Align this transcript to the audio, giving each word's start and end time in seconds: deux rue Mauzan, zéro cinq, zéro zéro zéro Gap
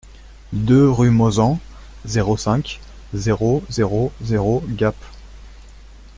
deux 0.51 0.89
rue 0.89 1.11
Mauzan, 1.11 1.59
zéro 2.05 2.35
cinq, 2.35 2.79
zéro 3.13 3.63
zéro 3.69 4.11
zéro 4.19 4.63
Gap 4.69 4.95